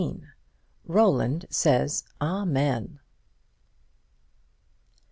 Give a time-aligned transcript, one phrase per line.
[0.87, 2.97] ROLAND SAYS, "AMEN."